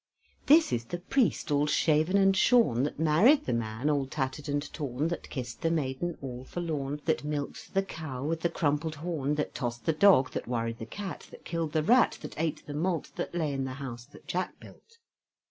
This 0.47 0.73
is 0.73 0.85
the 0.85 0.97
priest 0.97 1.51
all 1.51 1.67
shaven 1.67 2.17
and 2.17 2.35
shorn, 2.35 2.81
That 2.85 2.97
married 2.97 3.45
the 3.45 3.53
man 3.53 3.87
all 3.87 4.07
tattered 4.07 4.49
and 4.49 4.63
torn, 4.73 5.09
That 5.09 5.29
kissed 5.29 5.61
the 5.61 5.69
maiden 5.69 6.17
all 6.23 6.43
forlorn, 6.43 7.01
That 7.05 7.23
milked 7.23 7.75
the 7.75 7.83
cow 7.83 8.23
with 8.23 8.41
the 8.41 8.49
crumpled 8.49 8.95
horn, 8.95 9.35
That 9.35 9.53
tossed 9.53 9.85
the 9.85 9.93
dog, 9.93 10.31
That 10.31 10.47
worried 10.47 10.79
the 10.79 10.87
cat, 10.87 11.27
That 11.29 11.45
killed 11.45 11.73
the 11.73 11.83
rat, 11.83 12.17
That 12.23 12.33
ate 12.39 12.65
the 12.65 12.73
malt 12.73 13.11
That 13.15 13.35
lay 13.35 13.53
in 13.53 13.63
the 13.65 13.73
house 13.73 14.05
that 14.05 14.25
Jack 14.25 14.59
built. 14.59 14.97